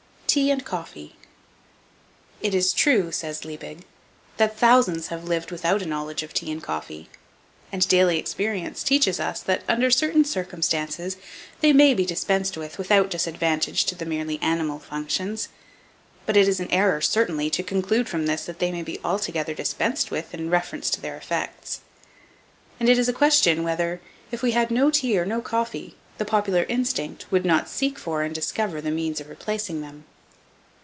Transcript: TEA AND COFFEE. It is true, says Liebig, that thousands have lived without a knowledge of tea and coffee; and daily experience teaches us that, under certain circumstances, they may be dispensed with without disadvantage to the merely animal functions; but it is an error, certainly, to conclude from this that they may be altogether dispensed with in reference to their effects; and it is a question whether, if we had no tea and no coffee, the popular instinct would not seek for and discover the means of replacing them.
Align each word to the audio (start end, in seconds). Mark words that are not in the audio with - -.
TEA 0.33 0.49
AND 0.49 0.63
COFFEE. 0.63 1.17
It 2.41 2.55
is 2.55 2.71
true, 2.71 3.11
says 3.11 3.43
Liebig, 3.43 3.79
that 4.37 4.57
thousands 4.57 5.07
have 5.07 5.25
lived 5.27 5.51
without 5.51 5.81
a 5.81 5.85
knowledge 5.85 6.23
of 6.23 6.33
tea 6.33 6.49
and 6.53 6.63
coffee; 6.63 7.09
and 7.69 7.85
daily 7.89 8.17
experience 8.17 8.81
teaches 8.81 9.19
us 9.19 9.41
that, 9.41 9.61
under 9.67 9.91
certain 9.91 10.23
circumstances, 10.23 11.17
they 11.59 11.73
may 11.73 11.93
be 11.93 12.05
dispensed 12.05 12.55
with 12.55 12.77
without 12.77 13.09
disadvantage 13.09 13.83
to 13.83 13.93
the 13.93 14.05
merely 14.05 14.39
animal 14.41 14.79
functions; 14.79 15.49
but 16.25 16.37
it 16.37 16.47
is 16.47 16.61
an 16.61 16.71
error, 16.71 17.01
certainly, 17.01 17.49
to 17.49 17.61
conclude 17.61 18.07
from 18.07 18.25
this 18.25 18.45
that 18.45 18.59
they 18.59 18.71
may 18.71 18.83
be 18.83 19.01
altogether 19.03 19.53
dispensed 19.53 20.11
with 20.11 20.33
in 20.33 20.49
reference 20.49 20.89
to 20.91 21.01
their 21.01 21.17
effects; 21.17 21.81
and 22.79 22.87
it 22.87 22.97
is 22.97 23.09
a 23.09 23.11
question 23.11 23.65
whether, 23.65 23.99
if 24.31 24.41
we 24.41 24.51
had 24.51 24.71
no 24.71 24.89
tea 24.89 25.17
and 25.17 25.27
no 25.27 25.41
coffee, 25.41 25.97
the 26.17 26.23
popular 26.23 26.63
instinct 26.69 27.29
would 27.33 27.43
not 27.43 27.67
seek 27.67 27.99
for 27.99 28.21
and 28.23 28.33
discover 28.33 28.79
the 28.79 28.91
means 28.91 29.19
of 29.19 29.27
replacing 29.27 29.81
them. 29.81 30.05